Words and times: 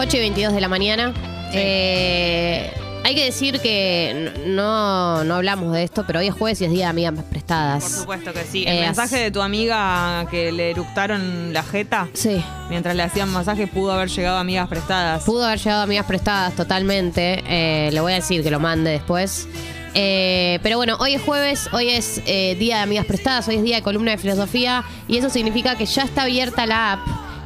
8 0.00 0.16
y 0.16 0.20
22 0.20 0.54
de 0.54 0.60
la 0.62 0.68
mañana. 0.68 1.12
Eh, 1.52 2.72
hay 3.04 3.14
que 3.14 3.24
decir 3.24 3.60
que 3.60 4.32
no, 4.46 5.24
no 5.24 5.34
hablamos 5.34 5.72
de 5.74 5.82
esto, 5.82 6.04
pero 6.06 6.20
hoy 6.20 6.28
es 6.28 6.34
jueves 6.34 6.58
y 6.62 6.64
es 6.64 6.70
día 6.70 6.86
de 6.86 6.90
amigas 6.90 7.14
prestadas. 7.28 7.82
Por 7.82 7.92
supuesto 7.92 8.32
que 8.32 8.44
sí. 8.44 8.64
El 8.66 8.78
Eh, 8.78 8.80
mensaje 8.80 9.16
de 9.18 9.30
tu 9.30 9.42
amiga 9.42 10.26
que 10.30 10.52
le 10.52 10.70
eructaron 10.70 11.52
la 11.52 11.62
jeta 11.62 12.08
Sí. 12.14 12.42
mientras 12.70 12.96
le 12.96 13.02
hacían 13.02 13.28
masaje 13.30 13.66
pudo 13.66 13.92
haber 13.92 14.08
llegado 14.08 14.38
a 14.38 14.40
amigas 14.40 14.68
prestadas. 14.68 15.24
Pudo 15.24 15.44
haber 15.44 15.58
llegado 15.58 15.80
a 15.80 15.84
amigas 15.84 16.06
prestadas 16.06 16.54
totalmente. 16.54 17.42
Eh, 17.46 17.90
le 17.92 18.00
voy 18.00 18.12
a 18.12 18.16
decir 18.16 18.42
que 18.42 18.50
lo 18.50 18.58
mande 18.60 18.90
después. 18.92 19.48
Eh, 19.92 20.60
pero 20.62 20.76
bueno, 20.78 20.96
hoy 21.00 21.14
es 21.14 21.22
jueves, 21.22 21.68
hoy 21.72 21.90
es 21.90 22.24
día 22.24 22.76
de 22.76 22.82
amigas 22.82 23.04
prestadas, 23.06 23.48
hoy 23.48 23.56
es 23.56 23.62
día 23.64 23.76
de 23.76 23.82
columna 23.82 24.12
de 24.12 24.18
filosofía 24.18 24.82
y 25.08 25.18
eso 25.18 25.28
significa 25.28 25.76
que 25.76 25.84
ya 25.84 26.04
está 26.04 26.22
abierta 26.22 26.64
la 26.64 26.92
app 26.92 27.00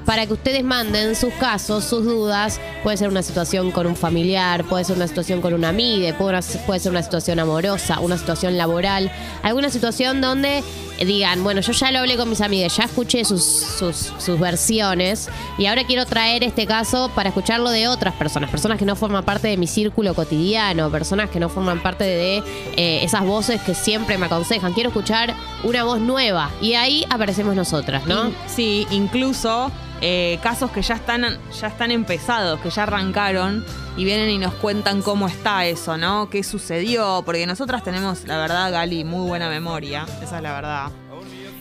para 0.04 0.26
que 0.26 0.32
ustedes 0.32 0.64
manden 0.64 1.14
sus 1.14 1.32
casos, 1.34 1.84
sus 1.84 2.04
dudas. 2.04 2.60
Puede 2.82 2.96
ser 2.96 3.08
una 3.08 3.22
situación 3.22 3.70
con 3.70 3.86
un 3.86 3.96
familiar, 3.96 4.64
puede 4.64 4.84
ser 4.84 4.96
una 4.96 5.08
situación 5.08 5.40
con 5.40 5.54
una 5.54 5.68
amiga, 5.70 6.16
puede, 6.16 6.40
puede 6.66 6.80
ser 6.80 6.92
una 6.92 7.02
situación 7.02 7.38
amorosa, 7.38 8.00
una 8.00 8.18
situación 8.18 8.56
laboral, 8.56 9.10
alguna 9.42 9.70
situación 9.70 10.20
donde 10.20 10.62
digan, 10.98 11.42
bueno, 11.42 11.60
yo 11.60 11.72
ya 11.72 11.90
lo 11.90 11.98
hablé 12.00 12.16
con 12.16 12.28
mis 12.28 12.40
amigas, 12.40 12.76
ya 12.76 12.84
escuché 12.84 13.24
sus, 13.24 13.42
sus, 13.44 14.12
sus 14.18 14.38
versiones 14.38 15.28
y 15.58 15.66
ahora 15.66 15.84
quiero 15.84 16.06
traer 16.06 16.44
este 16.44 16.66
caso 16.66 17.10
para 17.14 17.30
escucharlo 17.30 17.70
de 17.70 17.88
otras 17.88 18.14
personas, 18.14 18.50
personas 18.50 18.78
que 18.78 18.84
no 18.84 18.96
forman 18.96 19.24
parte 19.24 19.48
de 19.48 19.56
mi 19.56 19.66
círculo 19.66 20.14
cotidiano, 20.14 20.90
personas 20.90 21.30
que 21.30 21.40
no 21.40 21.48
forman 21.48 21.82
parte 21.82 22.04
de 22.04 22.42
eh, 22.76 23.00
esas 23.02 23.24
voces 23.24 23.60
que 23.62 23.74
siempre 23.74 24.18
me 24.18 24.26
aconsejan. 24.26 24.72
Quiero 24.72 24.88
escuchar 24.88 25.34
una 25.62 25.84
voz 25.84 26.00
nueva 26.00 26.50
y 26.60 26.74
ahí 26.74 27.04
aparecemos 27.10 27.56
nosotras, 27.56 28.06
¿no? 28.06 28.32
Sí, 28.46 28.86
incluso 28.90 29.70
eh, 30.00 30.38
casos 30.42 30.70
que 30.70 30.82
ya 30.82 30.94
están, 30.94 31.38
ya 31.60 31.66
están 31.68 31.90
empezados, 31.90 32.60
que 32.60 32.70
ya 32.70 32.82
arrancaron 32.82 33.64
y 33.96 34.04
vienen 34.04 34.28
y 34.28 34.38
nos 34.38 34.52
cuentan 34.54 35.02
cómo 35.02 35.26
está 35.26 35.66
eso, 35.66 35.96
¿no? 35.96 36.28
¿Qué 36.28 36.42
sucedió? 36.42 37.22
Porque 37.24 37.46
nosotras 37.46 37.82
tenemos, 37.82 38.24
la 38.26 38.38
verdad, 38.38 38.70
Gali, 38.72 39.04
muy 39.04 39.26
buena 39.26 39.48
memoria, 39.48 40.04
esa 40.22 40.36
es 40.36 40.42
la 40.42 40.52
verdad. 40.52 40.83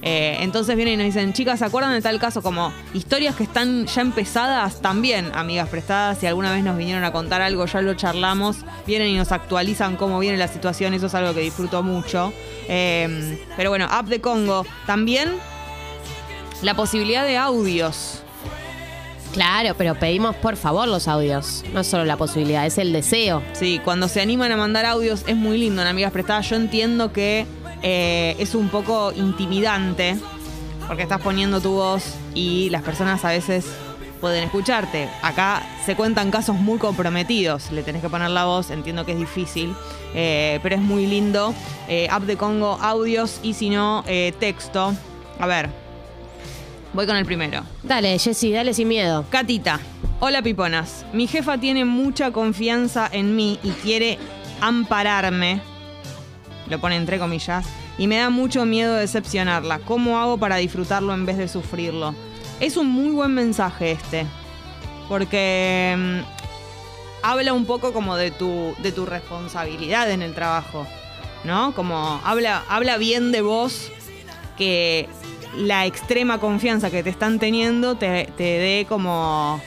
Eh, 0.06 0.38
entonces 0.42 0.76
vienen 0.76 0.96
y 0.96 0.98
nos 0.98 1.06
dicen, 1.06 1.32
chicas, 1.32 1.60
¿se 1.60 1.66
acuerdan 1.66 1.94
de 1.94 2.02
tal 2.02 2.20
caso? 2.20 2.42
Como 2.42 2.74
historias 2.94 3.36
que 3.36 3.44
están 3.44 3.86
ya 3.86 4.02
empezadas 4.02 4.82
también, 4.82 5.32
amigas 5.34 5.70
prestadas, 5.70 6.18
si 6.18 6.28
alguna 6.28 6.52
vez 6.52 6.62
nos 6.62 6.76
vinieron 6.76 7.06
a 7.06 7.14
contar 7.14 7.42
algo, 7.42 7.66
ya 7.66 7.82
lo 7.82 7.94
charlamos, 7.94 8.58
vienen 8.86 9.08
y 9.08 9.16
nos 9.16 9.32
actualizan 9.32 9.96
cómo 9.96 10.20
viene 10.20 10.38
la 10.38 10.50
situación, 10.50 10.94
eso 10.94 11.06
es 11.06 11.16
algo 11.16 11.34
que 11.34 11.40
disfruto 11.40 11.84
mucho. 11.84 12.34
Eh, 12.68 13.40
pero 13.56 13.70
bueno, 13.70 13.88
App 13.90 14.08
de 14.08 14.20
Congo, 14.20 14.66
también 14.86 15.30
la 16.62 16.74
posibilidad 16.74 17.26
de 17.26 17.38
audios. 17.38 18.20
Claro, 19.32 19.74
pero 19.78 19.96
pedimos 19.96 20.36
por 20.36 20.58
favor 20.58 20.88
los 20.88 21.08
audios, 21.08 21.64
no 21.74 21.84
solo 21.84 22.04
la 22.06 22.18
posibilidad, 22.18 22.66
es 22.66 22.78
el 22.78 22.94
deseo. 22.94 23.42
Sí, 23.54 23.80
cuando 23.84 24.08
se 24.08 24.22
animan 24.22 24.52
a 24.52 24.58
mandar 24.58 24.86
audios 24.86 25.24
es 25.28 25.36
muy 25.36 25.58
lindo 25.58 25.82
en 25.82 25.88
Amigas 25.88 26.12
Prestadas. 26.12 26.50
Yo 26.50 26.56
entiendo 26.58 27.12
que 27.12 27.48
eh, 27.84 28.36
es 28.40 28.56
un 28.56 28.70
poco 28.70 29.12
intimidante 29.14 30.18
porque 30.88 31.04
estás 31.04 31.22
poniendo 31.22 31.62
tu 31.62 31.74
voz 31.74 32.16
y 32.34 32.70
las 32.70 32.82
personas 32.82 33.24
a 33.26 33.30
veces 33.30 33.66
pueden 34.24 34.46
escucharte. 34.46 35.10
Acá 35.22 35.62
se 35.86 35.98
cuentan 35.98 36.32
casos 36.32 36.56
muy 36.56 36.80
comprometidos, 36.80 37.72
le 37.72 37.84
tenés 37.84 38.02
que 38.02 38.08
poner 38.08 38.30
la 38.30 38.46
voz, 38.46 38.72
entiendo 38.72 39.06
que 39.06 39.12
es 39.12 39.20
difícil, 39.20 39.76
eh, 40.16 40.62
pero 40.64 40.76
es 40.76 40.82
muy 40.82 41.06
lindo. 41.08 41.54
Eh, 41.90 42.08
app 42.10 42.24
de 42.24 42.38
Congo, 42.38 42.78
audios 42.82 43.42
y 43.44 43.54
si 43.54 43.70
no, 43.70 44.06
eh, 44.08 44.34
texto. 44.40 44.94
A 45.40 45.46
ver, 45.46 45.70
voy 46.94 47.06
con 47.06 47.18
el 47.18 47.26
primero. 47.26 47.64
Dale, 47.84 48.18
Jessy, 48.18 48.54
dale 48.54 48.74
sin 48.74 48.88
miedo. 48.88 49.26
Catita, 49.30 49.82
hola 50.22 50.42
piponas. 50.42 51.06
Mi 51.12 51.28
jefa 51.28 51.58
tiene 51.58 51.84
mucha 51.84 52.32
confianza 52.32 53.10
en 53.12 53.36
mí 53.36 53.60
y 53.62 53.72
quiere 53.72 54.20
ampararme. 54.62 55.73
Lo 56.74 56.82
pone 56.82 56.96
entre 56.96 57.20
comillas. 57.20 57.68
Y 58.00 58.08
me 58.08 58.18
da 58.18 58.32
mucho 58.32 58.66
miedo 58.66 58.96
decepcionarla. 58.96 59.78
¿Cómo 59.78 60.20
hago 60.20 60.40
para 60.40 60.56
disfrutarlo 60.56 61.14
en 61.14 61.24
vez 61.24 61.38
de 61.38 61.48
sufrirlo? 61.48 62.16
Es 62.60 62.78
un 62.78 62.90
muy 62.90 63.12
buen 63.12 63.32
mensaje 63.32 63.92
este. 63.92 64.26
Porque 65.08 65.96
mm, 65.96 66.20
habla 67.22 67.54
un 67.54 67.66
poco 67.66 67.94
como 67.94 68.16
de 68.16 68.32
tu, 68.32 68.74
de 68.82 68.92
tu 68.92 69.06
responsabilidad 69.06 70.10
en 70.10 70.24
el 70.24 70.34
trabajo. 70.34 70.88
¿No? 71.44 71.76
Como 71.76 72.20
habla, 72.24 72.64
habla 72.68 72.98
bien 72.98 73.32
de 73.32 73.44
vos 73.44 73.92
que 74.58 75.08
la 75.56 75.86
extrema 75.86 76.40
confianza 76.40 76.90
que 76.90 77.04
te 77.04 77.12
están 77.12 77.38
teniendo 77.38 77.98
te, 77.98 78.32
te 78.36 78.44
dé 78.44 78.88
como 78.90 79.62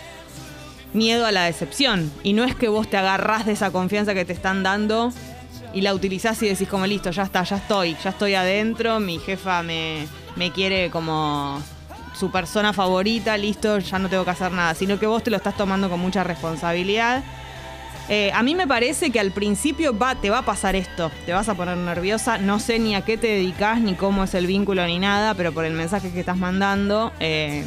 miedo 0.92 1.24
a 1.24 1.30
la 1.30 1.44
decepción. 1.44 2.10
Y 2.24 2.32
no 2.32 2.42
es 2.42 2.56
que 2.56 2.66
vos 2.66 2.90
te 2.90 2.96
agarrás 2.96 3.46
de 3.46 3.52
esa 3.52 3.70
confianza 3.70 4.12
que 4.12 4.24
te 4.24 4.32
están 4.32 4.64
dando 4.64 5.12
y 5.76 5.82
la 5.82 5.92
utilizás 5.92 6.42
y 6.42 6.48
decís 6.48 6.68
como 6.68 6.86
listo, 6.86 7.10
ya 7.10 7.24
está, 7.24 7.42
ya 7.42 7.56
estoy, 7.56 7.98
ya 8.02 8.08
estoy 8.08 8.34
adentro, 8.34 8.98
mi 8.98 9.18
jefa 9.18 9.62
me, 9.62 10.06
me 10.34 10.50
quiere 10.50 10.90
como 10.90 11.62
su 12.18 12.30
persona 12.30 12.72
favorita, 12.72 13.36
listo, 13.36 13.78
ya 13.78 13.98
no 13.98 14.08
tengo 14.08 14.24
que 14.24 14.30
hacer 14.30 14.52
nada, 14.52 14.74
sino 14.74 14.98
que 14.98 15.06
vos 15.06 15.22
te 15.22 15.30
lo 15.30 15.36
estás 15.36 15.54
tomando 15.54 15.90
con 15.90 16.00
mucha 16.00 16.24
responsabilidad. 16.24 17.22
Eh, 18.08 18.32
a 18.32 18.42
mí 18.42 18.54
me 18.54 18.66
parece 18.66 19.10
que 19.10 19.20
al 19.20 19.32
principio 19.32 19.96
va, 19.96 20.14
te 20.14 20.30
va 20.30 20.38
a 20.38 20.44
pasar 20.46 20.76
esto, 20.76 21.10
te 21.26 21.34
vas 21.34 21.50
a 21.50 21.54
poner 21.54 21.76
nerviosa, 21.76 22.38
no 22.38 22.58
sé 22.58 22.78
ni 22.78 22.94
a 22.94 23.02
qué 23.02 23.18
te 23.18 23.26
dedicas, 23.26 23.78
ni 23.78 23.96
cómo 23.96 24.24
es 24.24 24.32
el 24.32 24.46
vínculo, 24.46 24.86
ni 24.86 24.98
nada, 24.98 25.34
pero 25.34 25.52
por 25.52 25.66
el 25.66 25.74
mensaje 25.74 26.10
que 26.10 26.20
estás 26.20 26.38
mandando, 26.38 27.12
eh, 27.20 27.66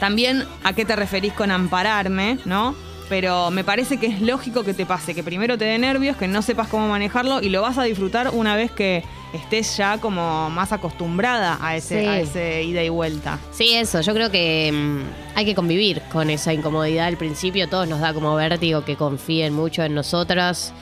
también 0.00 0.44
a 0.64 0.74
qué 0.74 0.84
te 0.84 0.96
referís 0.96 1.32
con 1.32 1.50
ampararme, 1.50 2.36
¿no? 2.44 2.74
Pero 3.08 3.50
me 3.50 3.64
parece 3.64 3.98
que 3.98 4.06
es 4.06 4.20
lógico 4.22 4.64
que 4.64 4.72
te 4.72 4.86
pase, 4.86 5.14
que 5.14 5.22
primero 5.22 5.58
te 5.58 5.66
dé 5.66 5.78
nervios, 5.78 6.16
que 6.16 6.26
no 6.26 6.40
sepas 6.40 6.68
cómo 6.68 6.88
manejarlo 6.88 7.42
y 7.42 7.50
lo 7.50 7.60
vas 7.60 7.76
a 7.76 7.82
disfrutar 7.84 8.30
una 8.32 8.56
vez 8.56 8.70
que 8.70 9.04
estés 9.34 9.76
ya 9.76 9.98
como 9.98 10.48
más 10.48 10.72
acostumbrada 10.72 11.58
a 11.60 11.76
ese, 11.76 12.00
Sí. 12.00 12.06
a 12.06 12.20
ese 12.20 12.62
ida 12.62 12.82
y 12.82 12.88
vuelta. 12.88 13.38
Sí, 13.52 13.74
eso, 13.74 14.00
yo 14.00 14.14
creo 14.14 14.30
que 14.30 14.70
mm, 14.72 15.36
hay 15.36 15.44
que 15.44 15.54
convivir 15.54 16.00
con 16.12 16.30
esa 16.30 16.54
incomodidad 16.54 17.06
al 17.08 17.18
principio, 17.18 17.68
todos 17.68 17.86
nos 17.88 18.00
da 18.00 18.14
como 18.14 18.34
vértigo 18.36 18.84
que 18.84 18.96
confíen 18.96 19.52
mucho 19.52 19.82
en 19.82 19.94
nosotras. 19.94 20.72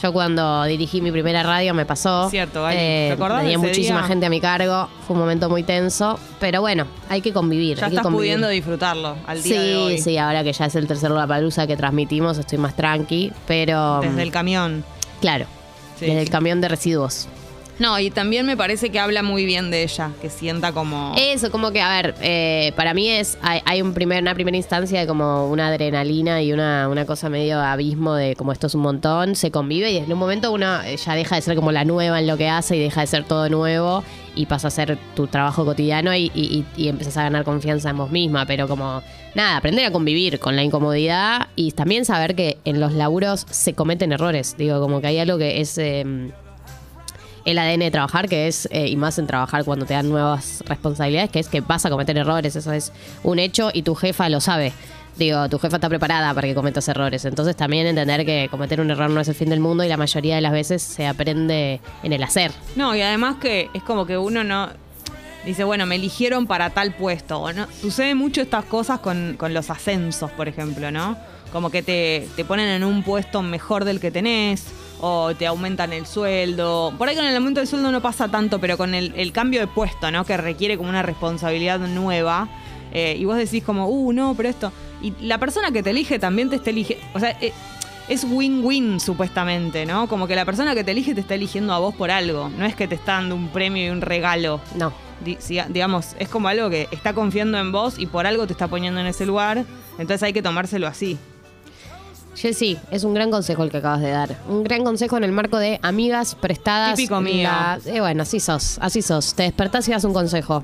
Yo 0.00 0.12
cuando 0.12 0.64
dirigí 0.64 1.00
mi 1.00 1.10
primera 1.10 1.42
radio 1.42 1.74
me 1.74 1.84
pasó. 1.84 2.30
Cierto, 2.30 2.62
Gali. 2.62 2.76
¿Te 2.76 3.12
acordás 3.12 3.38
de 3.38 3.42
Tenía 3.50 3.56
ese 3.58 3.66
muchísima 3.66 3.98
día? 3.98 4.06
gente 4.08 4.26
a 4.26 4.30
mi 4.30 4.40
cargo, 4.40 4.88
fue 5.06 5.14
un 5.14 5.20
momento 5.20 5.50
muy 5.50 5.64
tenso, 5.64 6.18
pero 6.38 6.60
bueno, 6.60 6.86
hay 7.08 7.20
que 7.20 7.32
convivir. 7.32 7.76
Ya 7.78 7.86
hay 7.86 7.90
que 7.90 7.96
estás 7.96 8.04
convivir. 8.04 8.28
pudiendo 8.28 8.48
disfrutarlo 8.48 9.16
al 9.26 9.42
día 9.42 9.60
sí, 9.60 9.66
de 9.66 9.76
hoy. 9.76 9.98
sí, 9.98 10.16
ahora 10.18 10.44
que 10.44 10.52
ya 10.52 10.66
es 10.66 10.74
el 10.76 10.86
tercer 10.86 11.10
palusa 11.26 11.66
que 11.66 11.76
transmitimos, 11.76 12.38
estoy 12.38 12.58
más 12.58 12.76
tranqui, 12.76 13.32
pero 13.46 14.00
Desde 14.00 14.14
mm, 14.14 14.20
el 14.20 14.30
camión. 14.30 14.84
claro, 15.20 15.46
Sí, 15.98 16.06
desde 16.06 16.22
el 16.22 16.30
camión 16.30 16.60
de 16.60 16.68
residuos. 16.68 17.26
No, 17.78 17.96
y 18.00 18.10
también 18.10 18.44
me 18.44 18.56
parece 18.56 18.90
que 18.90 18.98
habla 18.98 19.22
muy 19.22 19.44
bien 19.44 19.70
de 19.70 19.84
ella, 19.84 20.10
que 20.20 20.30
sienta 20.30 20.72
como... 20.72 21.14
Eso, 21.16 21.52
como 21.52 21.70
que, 21.70 21.80
a 21.80 22.02
ver, 22.02 22.14
eh, 22.20 22.72
para 22.74 22.92
mí 22.92 23.08
es, 23.08 23.38
hay, 23.40 23.60
hay 23.64 23.82
un 23.82 23.94
primer, 23.94 24.20
una 24.20 24.34
primera 24.34 24.56
instancia 24.56 24.98
de 24.98 25.06
como 25.06 25.48
una 25.48 25.68
adrenalina 25.68 26.42
y 26.42 26.52
una, 26.52 26.88
una 26.88 27.06
cosa 27.06 27.28
medio 27.28 27.60
abismo 27.60 28.14
de 28.14 28.34
como 28.34 28.50
esto 28.50 28.66
es 28.66 28.74
un 28.74 28.80
montón, 28.80 29.36
se 29.36 29.52
convive 29.52 29.92
y 29.92 29.98
en 29.98 30.12
un 30.12 30.18
momento 30.18 30.50
uno 30.50 30.82
eh, 30.82 30.96
ya 30.96 31.14
deja 31.14 31.36
de 31.36 31.42
ser 31.42 31.54
como 31.54 31.70
la 31.70 31.84
nueva 31.84 32.18
en 32.18 32.26
lo 32.26 32.36
que 32.36 32.48
hace 32.48 32.76
y 32.76 32.80
deja 32.80 33.02
de 33.02 33.06
ser 33.06 33.22
todo 33.22 33.48
nuevo 33.48 34.02
y 34.34 34.46
pasa 34.46 34.68
a 34.68 34.70
ser 34.72 34.98
tu 35.14 35.28
trabajo 35.28 35.64
cotidiano 35.64 36.12
y, 36.16 36.32
y, 36.34 36.64
y, 36.76 36.82
y 36.82 36.88
empezás 36.88 37.16
a 37.18 37.22
ganar 37.22 37.44
confianza 37.44 37.90
en 37.90 37.98
vos 37.98 38.10
misma, 38.10 38.44
pero 38.44 38.66
como, 38.66 39.02
nada, 39.36 39.56
aprender 39.56 39.84
a 39.84 39.92
convivir 39.92 40.40
con 40.40 40.56
la 40.56 40.64
incomodidad 40.64 41.46
y 41.54 41.70
también 41.72 42.04
saber 42.04 42.34
que 42.34 42.58
en 42.64 42.80
los 42.80 42.92
laburos 42.92 43.46
se 43.50 43.74
cometen 43.74 44.10
errores, 44.10 44.56
digo, 44.58 44.80
como 44.80 45.00
que 45.00 45.06
hay 45.06 45.18
algo 45.20 45.38
que 45.38 45.60
es... 45.60 45.78
eh, 45.78 46.32
el 47.50 47.58
ADN 47.58 47.80
de 47.80 47.90
trabajar, 47.90 48.28
que 48.28 48.46
es, 48.46 48.68
eh, 48.70 48.88
y 48.88 48.96
más 48.96 49.18
en 49.18 49.26
trabajar 49.26 49.64
cuando 49.64 49.86
te 49.86 49.94
dan 49.94 50.08
nuevas 50.08 50.62
responsabilidades, 50.66 51.30
que 51.30 51.38
es 51.38 51.48
que 51.48 51.62
vas 51.62 51.86
a 51.86 51.90
cometer 51.90 52.16
errores, 52.18 52.54
eso 52.56 52.72
es 52.72 52.92
un 53.22 53.38
hecho 53.38 53.70
y 53.72 53.82
tu 53.82 53.94
jefa 53.94 54.28
lo 54.28 54.40
sabe. 54.40 54.72
Digo, 55.16 55.48
tu 55.48 55.58
jefa 55.58 55.76
está 55.78 55.88
preparada 55.88 56.32
para 56.34 56.46
que 56.46 56.54
cometas 56.54 56.86
errores. 56.88 57.24
Entonces 57.24 57.56
también 57.56 57.86
entender 57.86 58.24
que 58.24 58.48
cometer 58.50 58.80
un 58.80 58.90
error 58.90 59.10
no 59.10 59.20
es 59.20 59.28
el 59.28 59.34
fin 59.34 59.48
del 59.48 59.60
mundo 59.60 59.82
y 59.82 59.88
la 59.88 59.96
mayoría 59.96 60.36
de 60.36 60.42
las 60.42 60.52
veces 60.52 60.82
se 60.82 61.06
aprende 61.06 61.80
en 62.02 62.12
el 62.12 62.22
hacer. 62.22 62.52
No, 62.76 62.94
y 62.94 63.00
además 63.02 63.36
que 63.40 63.70
es 63.74 63.82
como 63.82 64.06
que 64.06 64.16
uno 64.16 64.44
no... 64.44 64.68
Dice, 65.44 65.64
bueno, 65.64 65.86
me 65.86 65.94
eligieron 65.94 66.46
para 66.46 66.70
tal 66.70 66.94
puesto. 66.94 67.52
No, 67.52 67.66
sucede 67.80 68.14
mucho 68.14 68.40
estas 68.42 68.64
cosas 68.64 69.00
con, 69.00 69.36
con 69.38 69.54
los 69.54 69.70
ascensos, 69.70 70.30
por 70.32 70.48
ejemplo, 70.48 70.90
¿no? 70.90 71.16
Como 71.52 71.70
que 71.70 71.82
te, 71.82 72.28
te 72.36 72.44
ponen 72.44 72.68
en 72.68 72.84
un 72.84 73.02
puesto 73.02 73.42
mejor 73.42 73.84
del 73.84 74.00
que 74.00 74.10
tenés, 74.10 74.66
o 75.00 75.34
te 75.34 75.46
aumentan 75.46 75.92
el 75.94 76.06
sueldo. 76.06 76.92
Por 76.98 77.08
ahí 77.08 77.16
con 77.16 77.24
el 77.24 77.34
aumento 77.34 77.60
del 77.60 77.68
sueldo 77.68 77.90
no 77.90 78.02
pasa 78.02 78.28
tanto, 78.28 78.58
pero 78.58 78.76
con 78.76 78.94
el, 78.94 79.14
el 79.16 79.32
cambio 79.32 79.60
de 79.60 79.66
puesto, 79.68 80.10
¿no? 80.10 80.26
Que 80.26 80.36
requiere 80.36 80.76
como 80.76 80.90
una 80.90 81.02
responsabilidad 81.02 81.78
nueva. 81.78 82.48
eh, 82.92 83.16
y 83.18 83.24
vos 83.24 83.36
decís 83.36 83.62
como, 83.64 83.88
uh, 83.88 84.12
no, 84.12 84.34
pero 84.36 84.48
esto. 84.48 84.72
Y 85.00 85.12
la 85.20 85.38
persona 85.38 85.70
que 85.70 85.82
te 85.82 85.90
elige 85.90 86.18
también 86.18 86.50
te 86.50 86.56
está 86.56 86.70
eligiendo. 86.70 87.04
O 87.14 87.20
sea, 87.20 87.30
eh, 87.40 87.52
es 88.08 88.24
win-win 88.24 89.00
supuestamente, 89.00 89.86
¿no? 89.86 90.08
Como 90.08 90.26
que 90.26 90.34
la 90.34 90.44
persona 90.44 90.74
que 90.74 90.84
te 90.84 90.90
elige 90.90 91.14
te 91.14 91.20
está 91.20 91.34
eligiendo 91.34 91.72
a 91.72 91.78
vos 91.78 91.94
por 91.94 92.10
algo. 92.10 92.48
No 92.50 92.64
es 92.64 92.74
que 92.74 92.88
te 92.88 92.94
está 92.94 93.12
dando 93.12 93.34
un 93.34 93.48
premio 93.48 93.86
y 93.86 93.90
un 93.90 94.00
regalo. 94.00 94.60
No. 94.74 94.92
Digamos, 95.24 96.14
es 96.18 96.28
como 96.28 96.48
algo 96.48 96.70
que 96.70 96.88
está 96.90 97.12
confiando 97.12 97.58
en 97.58 97.72
vos 97.72 97.98
y 97.98 98.06
por 98.06 98.26
algo 98.26 98.46
te 98.46 98.52
está 98.52 98.68
poniendo 98.68 99.00
en 99.00 99.06
ese 99.06 99.26
lugar. 99.26 99.64
Entonces 99.98 100.22
hay 100.22 100.32
que 100.32 100.42
tomárselo 100.42 100.86
así. 100.86 101.18
Jessy, 102.36 102.78
es 102.92 103.02
un 103.02 103.14
gran 103.14 103.30
consejo 103.32 103.64
el 103.64 103.70
que 103.70 103.78
acabas 103.78 104.00
de 104.00 104.10
dar. 104.10 104.36
Un 104.48 104.62
gran 104.62 104.84
consejo 104.84 105.16
en 105.16 105.24
el 105.24 105.32
marco 105.32 105.58
de 105.58 105.80
amigas 105.82 106.36
prestadas. 106.36 106.94
Típico 106.94 107.20
mío. 107.20 107.42
La- 107.42 107.80
eh, 107.84 108.00
bueno, 108.00 108.22
así 108.22 108.38
sos, 108.38 108.78
así 108.80 109.02
sos. 109.02 109.34
Te 109.34 109.42
despertás 109.44 109.88
y 109.88 109.90
das 109.90 110.04
un 110.04 110.12
consejo. 110.12 110.62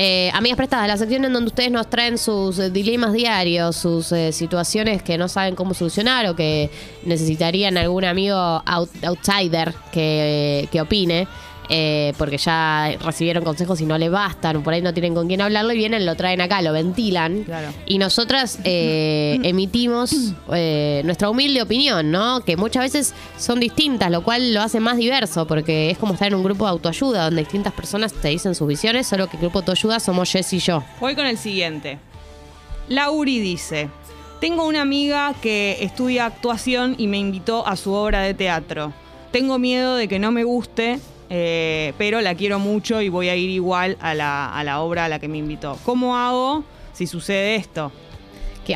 Eh, 0.00 0.30
amigas 0.34 0.56
prestadas, 0.56 0.86
la 0.86 0.96
sección 0.96 1.24
en 1.24 1.32
donde 1.32 1.48
ustedes 1.48 1.72
nos 1.72 1.88
traen 1.90 2.18
sus 2.18 2.58
eh, 2.60 2.70
dilemas 2.70 3.12
diarios, 3.14 3.74
sus 3.74 4.12
eh, 4.12 4.32
situaciones 4.32 5.02
que 5.02 5.18
no 5.18 5.26
saben 5.28 5.56
cómo 5.56 5.74
solucionar 5.74 6.26
o 6.26 6.36
que 6.36 6.70
necesitarían 7.04 7.76
algún 7.78 8.04
amigo 8.04 8.36
out- 8.64 8.90
outsider 9.04 9.74
que, 9.90 10.68
que 10.70 10.80
opine. 10.82 11.26
Eh, 11.68 12.12
porque 12.16 12.38
ya 12.38 12.96
recibieron 13.04 13.44
consejos 13.44 13.80
y 13.80 13.86
no 13.86 13.98
le 13.98 14.08
bastan, 14.08 14.56
o 14.56 14.62
por 14.62 14.72
ahí 14.72 14.82
no 14.82 14.92
tienen 14.92 15.14
con 15.14 15.28
quién 15.28 15.40
hablarlo, 15.40 15.72
y 15.72 15.76
vienen, 15.76 16.06
lo 16.06 16.14
traen 16.14 16.40
acá, 16.40 16.62
lo 16.62 16.72
ventilan. 16.72 17.44
Claro. 17.44 17.68
Y 17.86 17.98
nosotras 17.98 18.58
eh, 18.64 19.38
emitimos 19.44 20.12
eh, 20.52 21.02
nuestra 21.04 21.30
humilde 21.30 21.62
opinión, 21.62 22.10
¿no? 22.10 22.40
Que 22.40 22.56
muchas 22.56 22.82
veces 22.84 23.14
son 23.36 23.60
distintas, 23.60 24.10
lo 24.10 24.22
cual 24.22 24.54
lo 24.54 24.62
hace 24.62 24.80
más 24.80 24.96
diverso, 24.96 25.46
porque 25.46 25.90
es 25.90 25.98
como 25.98 26.14
estar 26.14 26.28
en 26.28 26.34
un 26.34 26.44
grupo 26.44 26.64
de 26.64 26.70
autoayuda, 26.70 27.24
donde 27.24 27.42
distintas 27.42 27.72
personas 27.72 28.12
te 28.12 28.28
dicen 28.28 28.54
sus 28.54 28.66
visiones, 28.66 29.06
solo 29.06 29.28
que 29.28 29.36
el 29.36 29.42
grupo 29.42 29.60
de 29.60 29.64
autoayuda 29.64 30.00
somos 30.00 30.30
Jess 30.30 30.52
y 30.52 30.58
yo. 30.58 30.82
Voy 31.00 31.14
con 31.14 31.26
el 31.26 31.38
siguiente. 31.38 31.98
Lauri 32.88 33.38
dice, 33.40 33.90
tengo 34.40 34.66
una 34.66 34.82
amiga 34.82 35.34
que 35.42 35.78
estudia 35.80 36.26
actuación 36.26 36.94
y 36.96 37.06
me 37.08 37.18
invitó 37.18 37.66
a 37.66 37.76
su 37.76 37.92
obra 37.92 38.22
de 38.22 38.34
teatro. 38.34 38.92
Tengo 39.32 39.58
miedo 39.58 39.96
de 39.96 40.08
que 40.08 40.18
no 40.18 40.30
me 40.30 40.44
guste, 40.44 41.00
eh, 41.30 41.92
pero 41.98 42.20
la 42.20 42.34
quiero 42.34 42.58
mucho 42.58 43.00
y 43.00 43.08
voy 43.08 43.28
a 43.28 43.36
ir 43.36 43.50
igual 43.50 43.96
a 44.00 44.14
la, 44.14 44.48
a 44.52 44.64
la 44.64 44.80
obra 44.80 45.06
a 45.06 45.08
la 45.08 45.18
que 45.18 45.28
me 45.28 45.38
invitó. 45.38 45.78
¿Cómo 45.84 46.16
hago 46.16 46.64
si 46.92 47.06
sucede 47.06 47.56
esto? 47.56 47.92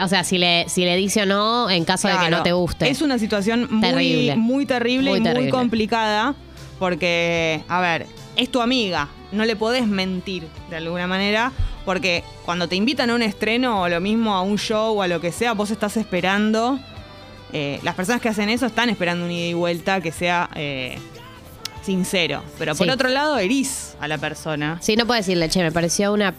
O 0.01 0.09
sea, 0.09 0.25
si 0.25 0.39
le, 0.39 0.69
si 0.69 0.85
le 0.85 0.97
dice 0.97 1.23
o 1.23 1.27
no, 1.27 1.69
en 1.69 1.85
caso 1.85 2.09
de 2.09 2.17
que 2.17 2.31
no 2.31 2.43
te 2.43 2.53
guste. 2.53 2.89
Es 2.89 3.03
una 3.03 3.19
situación 3.19 3.69
muy 3.71 3.81
Terrible. 3.83 4.37
muy 4.37 4.67
terrible 4.67 5.11
Muy 5.11 5.19
y 5.19 5.35
muy 5.35 5.51
complicada 5.51 6.35
porque, 6.79 7.63
a 7.69 7.81
ver, 7.81 8.07
es 8.37 8.51
tu 8.51 8.63
amiga, 8.63 9.09
no 9.33 9.45
le 9.45 9.55
podés 9.55 9.87
mentir 9.87 10.49
de 10.71 10.77
alguna 10.77 11.07
manera 11.07 11.53
porque 11.85 12.25
cuando 12.45 12.69
te 12.69 12.77
invitan 12.77 13.11
a 13.11 13.15
un 13.15 13.23
estreno 13.23 13.83
o 13.83 13.89
lo 13.89 14.01
mismo 14.01 14.35
a 14.35 14.43
un 14.43 14.57
show 14.57 14.99
o 14.99 15.03
a 15.03 15.09
lo 15.09 15.21
que 15.21 15.31
sea, 15.31 15.53
vos 15.53 15.71
estás 15.71 15.97
esperando, 15.97 16.79
eh, 17.53 17.79
las 17.83 17.95
personas 17.95 18.21
que 18.23 18.29
hacen 18.29 18.49
eso 18.49 18.67
están 18.67 18.89
esperando 18.89 19.27
un 19.27 19.31
ida 19.31 19.49
y 19.49 19.55
vuelta 19.55 20.01
que 20.01 20.11
sea 20.11 20.49
eh, 20.55 20.99
sincero, 21.83 22.43
pero 22.59 22.75
por 22.75 22.87
Sí. 22.87 22.93
otro 22.93 23.09
lado 23.09 23.39
herís 23.39 23.95
a 24.01 24.09
la 24.09 24.19
persona. 24.19 24.79
Sí, 24.81 24.97
no 24.97 25.07
puedo 25.07 25.19
decirle, 25.19 25.49
che, 25.49 25.61
me 25.63 25.73
pareció 25.73 26.13
una... 26.13 26.35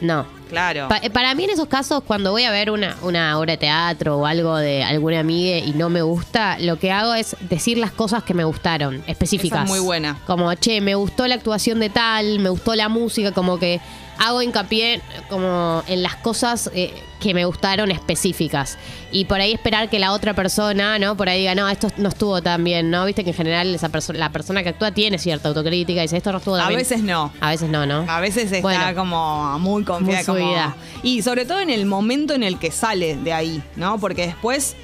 No. 0.00 0.26
Claro. 0.48 0.88
Pa- 0.88 0.98
eh, 0.98 1.08
para 1.10 1.34
mí 1.34 1.44
en 1.44 1.50
esos 1.50 1.66
casos, 1.68 2.02
cuando 2.06 2.30
voy 2.32 2.42
a 2.44 2.50
ver 2.50 2.70
una, 2.70 2.96
una 3.02 3.38
obra 3.38 3.52
de 3.52 3.56
teatro 3.58 4.18
o 4.18 4.26
algo 4.26 4.56
de 4.56 4.82
alguna 4.82 5.20
amiga 5.20 5.56
y 5.58 5.72
no 5.72 5.88
me 5.88 6.02
gusta, 6.02 6.58
lo 6.58 6.78
que 6.78 6.90
hago 6.90 7.14
es 7.14 7.36
decir 7.48 7.78
las 7.78 7.92
cosas 7.92 8.22
que 8.22 8.34
me 8.34 8.44
gustaron, 8.44 9.02
específicas. 9.06 9.60
Esa 9.60 9.64
es 9.64 9.70
muy 9.70 9.80
buena. 9.80 10.18
Como, 10.26 10.52
che, 10.54 10.80
me 10.82 10.94
gustó 10.94 11.26
la 11.26 11.36
actuación 11.36 11.80
de 11.80 11.88
tal, 11.88 12.38
me 12.40 12.50
gustó 12.50 12.74
la 12.74 12.88
música, 12.90 13.32
como 13.32 13.58
que 13.58 13.80
hago 14.18 14.42
hincapié 14.42 15.00
como 15.28 15.82
en 15.86 16.02
las 16.02 16.16
cosas 16.16 16.70
eh, 16.74 16.94
que 17.20 17.34
me 17.34 17.44
gustaron 17.44 17.90
específicas. 17.90 18.78
Y 19.10 19.26
por 19.26 19.40
ahí 19.40 19.52
esperar 19.52 19.88
que 19.90 19.98
la 19.98 20.12
otra 20.12 20.34
persona, 20.34 20.98
¿no? 20.98 21.16
Por 21.16 21.28
ahí 21.28 21.40
diga, 21.40 21.54
no, 21.54 21.68
esto 21.68 21.88
no 21.98 22.08
estuvo 22.08 22.40
tan 22.42 22.64
bien, 22.64 22.90
¿no? 22.90 23.04
Viste 23.04 23.24
que 23.24 23.30
en 23.30 23.36
general 23.36 23.74
esa 23.74 23.88
persona, 23.90 24.18
la 24.18 24.30
persona 24.30 24.62
que 24.62 24.70
actúa 24.70 24.90
tiene 24.92 25.18
cierta 25.18 25.48
autocrítica 25.48 26.00
y 26.00 26.02
dice, 26.04 26.16
esto 26.16 26.32
no 26.32 26.38
estuvo 26.38 26.56
tan 26.56 26.66
a 26.66 26.68
bien. 26.68 26.80
veces 26.80 27.02
no. 27.02 27.32
A 27.40 27.50
veces 27.50 27.68
no, 27.68 27.84
¿no? 27.86 28.04
A 28.08 28.20
veces 28.20 28.50
está 28.50 28.60
Bueno. 28.62 28.94
como 28.94 29.58
muy 29.58 29.84
confiada. 29.84 30.32
Muy 30.32 30.40
como-. 30.42 30.74
Y 31.02 31.22
sobre 31.22 31.44
todo 31.44 31.60
en 31.60 31.70
el 31.70 31.84
momento 31.86 32.34
en 32.34 32.42
el 32.42 32.58
que 32.58 32.70
sale 32.70 33.16
de 33.16 33.32
ahí, 33.32 33.62
¿no? 33.76 33.98
Porque 33.98 34.26
después 34.26 34.74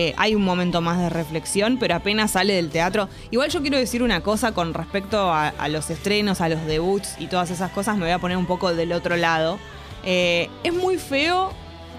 eh, 0.00 0.14
hay 0.16 0.34
un 0.36 0.44
momento 0.44 0.80
más 0.80 0.98
de 0.98 1.08
reflexión, 1.08 1.76
pero 1.80 1.94
apenas 1.96 2.30
sale 2.32 2.52
del 2.54 2.68
teatro. 2.70 3.08
Igual 3.32 3.50
yo 3.50 3.60
quiero 3.62 3.78
decir 3.78 4.02
una 4.02 4.20
cosa 4.20 4.52
con 4.52 4.72
respecto 4.74 5.32
a, 5.32 5.52
los 5.68 5.90
estrenos, 5.90 6.40
a 6.40 6.48
los 6.48 6.64
debuts 6.66 7.16
y 7.18 7.26
todas 7.26 7.50
esas 7.50 7.70
cosas. 7.72 7.96
Me 7.96 8.02
voy 8.04 8.12
a 8.12 8.18
poner 8.18 8.36
un 8.36 8.46
poco 8.46 8.72
del 8.74 8.92
otro 8.92 9.16
lado. 9.16 9.58
Eh, 10.04 10.48
es 10.62 10.72
muy 10.72 10.98
feo 10.98 11.52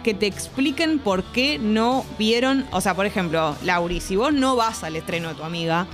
que 0.04 0.14
te 0.14 0.28
expliquen 0.28 1.00
por 1.00 1.24
qué 1.34 1.60
no 1.60 2.06
vieron. 2.18 2.66
O 2.72 2.80
sea, 2.80 2.94
por 2.96 3.06
ejemplo, 3.06 3.56
Lauri, 3.64 4.00
si 4.00 4.16
vos 4.16 4.32
no 4.34 4.56
vas 4.56 4.84
al 4.86 4.96
estreno 4.96 5.28
de 5.30 5.36
tu 5.36 5.44
amiga, 5.44 5.86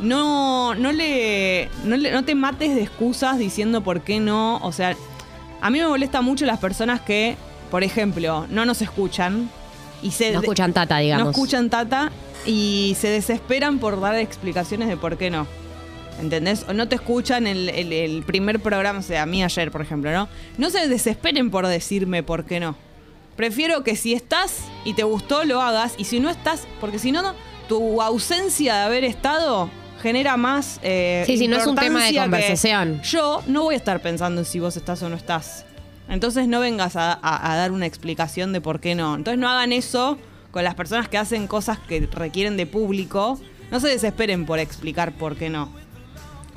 no, 0.00 0.74
no, 0.74 0.92
le, 0.92 1.68
no 1.84 1.96
le- 1.96 2.10
no 2.12 2.24
te 2.24 2.34
mates 2.34 2.74
de 2.74 2.82
excusas 2.82 3.38
diciendo 3.38 3.80
por 3.82 4.02
qué 4.02 4.20
no. 4.20 4.58
O 4.62 4.72
sea, 4.72 4.96
a 5.60 5.70
mí 5.70 5.78
me 5.78 5.86
molesta 5.86 6.20
mucho 6.22 6.44
las 6.46 6.58
personas 6.58 7.00
que, 7.00 7.36
por 7.70 7.82
ejemplo, 7.82 8.46
no 8.50 8.64
nos 8.64 8.82
escuchan 8.82 9.50
y 10.02 10.10
se 10.12 10.32
No 10.32 10.40
escuchan 10.40 10.72
tata, 10.72 10.98
digamos. 10.98 11.24
no 11.26 11.30
escuchan 11.30 11.70
tata 11.70 12.10
y 12.46 12.96
se 12.98 13.08
desesperan 13.08 13.78
por 13.78 14.00
dar 14.00 14.16
explicaciones 14.16 14.88
de 14.88 14.96
por 14.96 15.16
qué 15.18 15.30
no. 15.30 15.46
¿Entendés? 16.20 16.66
O 16.68 16.74
no 16.74 16.86
te 16.88 16.96
escuchan 16.96 17.46
el, 17.46 17.68
el- 17.70 17.92
el 17.92 18.22
primer 18.24 18.60
programa, 18.60 18.98
o 18.98 19.02
sea, 19.02 19.22
a 19.22 19.26
mí 19.26 19.42
ayer, 19.42 19.70
por 19.70 19.80
ejemplo, 19.80 20.12
¿no? 20.12 20.28
No 20.58 20.68
se 20.70 20.86
desesperen 20.88 21.50
por 21.50 21.66
decirme 21.66 22.22
por 22.22 22.44
qué 22.44 22.60
no. 22.60 22.76
Prefiero 23.36 23.82
que 23.84 23.96
si 23.96 24.12
estás 24.12 24.58
y 24.84 24.92
te 24.92 25.02
gustó, 25.02 25.44
lo 25.44 25.62
hagas. 25.62 25.94
Y 25.96 26.04
si 26.04 26.20
no 26.20 26.28
estás, 26.28 26.66
porque 26.78 26.98
si 26.98 27.10
no, 27.10 27.22
no, 27.22 27.34
tu 27.68 28.02
ausencia 28.02 28.74
de 28.76 28.80
haber 28.82 29.04
estado 29.04 29.70
genera 30.02 30.36
más. 30.36 30.78
eh, 30.82 31.22
Sí, 31.26 31.38
sí, 31.38 31.48
no 31.48 31.56
es 31.56 31.66
un 31.66 31.76
tema 31.76 32.04
de 32.04 32.14
conversación. 32.14 33.00
Yo 33.02 33.42
no 33.46 33.62
voy 33.62 33.74
a 33.74 33.78
estar 33.78 34.00
pensando 34.02 34.42
en 34.42 34.44
si 34.44 34.60
vos 34.60 34.76
estás 34.76 35.02
o 35.02 35.08
no 35.08 35.16
estás. 35.16 35.64
Entonces 36.10 36.46
no 36.48 36.60
vengas 36.60 36.96
a, 36.96 37.12
a- 37.12 37.52
a 37.52 37.56
dar 37.56 37.72
una 37.72 37.86
explicación 37.86 38.52
de 38.52 38.60
por 38.60 38.80
qué 38.80 38.94
no. 38.94 39.14
Entonces 39.14 39.38
no 39.38 39.48
hagan 39.48 39.72
eso 39.72 40.18
con 40.50 40.64
las 40.64 40.74
personas 40.74 41.08
que 41.08 41.16
hacen 41.16 41.46
cosas 41.46 41.78
que 41.78 42.06
requieren 42.12 42.56
de 42.58 42.66
público. 42.66 43.40
No 43.70 43.80
se 43.80 43.88
desesperen 43.88 44.44
por 44.44 44.58
explicar 44.58 45.12
por 45.12 45.36
qué 45.36 45.48
no. 45.48 45.70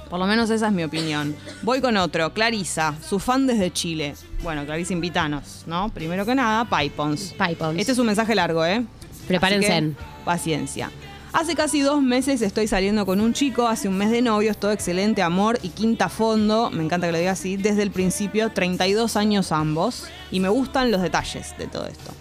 Por 0.09 0.19
lo 0.19 0.25
menos 0.27 0.49
esa 0.49 0.67
es 0.67 0.73
mi 0.73 0.83
opinión. 0.83 1.35
Voy 1.63 1.81
con 1.81 1.97
otro, 1.97 2.33
Clarisa, 2.33 2.93
su 3.07 3.19
fan 3.19 3.47
desde 3.47 3.71
Chile. 3.71 4.15
Bueno, 4.43 4.65
Clarisa, 4.65 4.93
invítanos, 4.93 5.63
¿no? 5.65 5.89
Primero 5.89 6.25
que 6.25 6.35
nada, 6.35 6.65
Pipons. 6.65 7.33
Pipons. 7.33 7.79
Este 7.79 7.93
es 7.93 7.97
un 7.99 8.05
mensaje 8.07 8.35
largo, 8.35 8.63
¿eh? 8.65 8.83
Prepárense. 9.27 9.71
Así 9.73 9.85
que, 9.85 9.93
paciencia. 10.25 10.91
Hace 11.33 11.55
casi 11.55 11.81
dos 11.81 12.03
meses 12.03 12.43
estoy 12.43 12.67
saliendo 12.67 13.07
con 13.07 13.19
un 13.19 13.33
chico, 13.33 13.67
hace 13.67 13.87
un 13.87 13.97
mes 13.97 14.11
de 14.11 14.21
novios, 14.21 14.55
todo 14.55 14.71
excelente, 14.71 15.23
amor 15.23 15.57
y 15.63 15.69
quinta 15.69 16.07
fondo, 16.07 16.69
me 16.69 16.83
encanta 16.83 17.07
que 17.07 17.11
lo 17.11 17.17
diga 17.17 17.31
así, 17.31 17.57
desde 17.57 17.81
el 17.81 17.89
principio, 17.89 18.51
32 18.51 19.15
años 19.17 19.51
ambos, 19.51 20.05
y 20.31 20.39
me 20.39 20.49
gustan 20.49 20.91
los 20.91 21.01
detalles 21.01 21.57
de 21.57 21.65
todo 21.65 21.87
esto. 21.87 22.11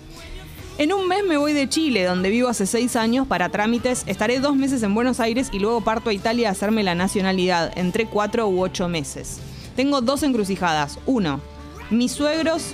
En 0.79 0.95
un 0.95 1.07
mes 1.07 1.25
me 1.29 1.37
voy 1.37 1.53
de 1.53 1.69
Chile, 1.69 2.05
donde 2.05 2.31
vivo 2.31 2.49
hace 2.49 2.65
seis 2.67 2.97
años, 2.97 3.27
para 3.27 3.51
trámites. 3.51 4.05
Estaré 4.07 4.41
dos 4.41 4.57
meses 4.57 4.83
en 4.83 4.95
Buenos 4.95 5.21
Aires 5.21 5.51
y 5.53 5.59
luego 5.59 5.83
parto 5.83 6.09
a 6.09 6.15
Italia 6.15 6.49
a 6.49 6.53
hacerme 6.53 6.83
la 6.83 6.95
nacionalidad, 6.95 7.71
entre 7.77 8.07
cuatro 8.07 8.49
u 8.49 8.63
ocho 8.63 8.89
meses. 8.89 9.41
Tengo 9.77 10.01
dos 10.01 10.23
encrucijadas. 10.23 10.99
Uno, 11.05 11.43
mis 11.91 12.13
suegros 12.13 12.73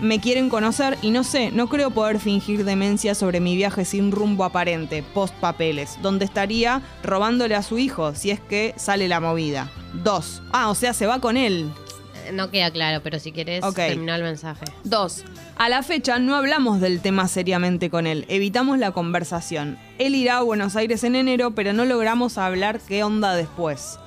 me 0.00 0.20
quieren 0.20 0.48
conocer 0.48 0.96
y 1.02 1.10
no 1.10 1.24
sé, 1.24 1.50
no 1.50 1.68
creo 1.68 1.90
poder 1.90 2.18
fingir 2.18 2.64
demencia 2.64 3.14
sobre 3.14 3.40
mi 3.40 3.56
viaje 3.56 3.84
sin 3.84 4.10
rumbo 4.12 4.44
aparente, 4.44 5.02
post 5.14 5.34
papeles, 5.36 5.98
donde 6.02 6.24
estaría 6.24 6.82
robándole 7.02 7.54
a 7.54 7.62
su 7.62 7.78
hijo 7.78 8.14
si 8.14 8.30
es 8.30 8.40
que 8.40 8.74
sale 8.76 9.08
la 9.08 9.20
movida. 9.20 9.70
Dos, 9.92 10.42
ah, 10.52 10.70
o 10.70 10.74
sea, 10.74 10.94
se 10.94 11.06
va 11.06 11.20
con 11.20 11.36
él. 11.36 11.70
No 12.32 12.50
queda 12.50 12.70
claro, 12.70 13.02
pero 13.02 13.18
si 13.18 13.32
querés 13.32 13.64
Ok. 13.64 13.74
terminar 13.74 14.20
el 14.20 14.24
mensaje. 14.26 14.64
Dos, 14.84 15.24
a 15.56 15.68
la 15.68 15.82
fecha 15.82 16.18
no 16.18 16.36
hablamos 16.36 16.80
del 16.80 17.00
tema 17.00 17.26
seriamente 17.28 17.90
con 17.90 18.06
él, 18.06 18.24
evitamos 18.28 18.78
la 18.78 18.92
conversación. 18.92 19.78
Él 19.98 20.14
irá 20.14 20.38
a 20.38 20.42
Buenos 20.42 20.76
Aires 20.76 21.02
en 21.04 21.16
enero, 21.16 21.52
pero 21.52 21.72
no 21.72 21.84
logramos 21.84 22.38
hablar 22.38 22.80
qué 22.86 23.02
onda 23.04 23.34
después. 23.34 23.98